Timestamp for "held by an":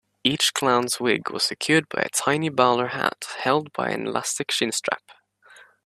3.37-4.07